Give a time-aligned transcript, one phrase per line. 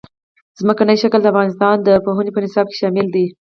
[0.59, 3.25] ځمکنی شکل د افغانستان د پوهنې په نصاب کې شامل دي.